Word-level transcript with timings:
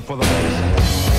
for 0.00 0.16
the 0.16 0.24
most. 0.24 1.09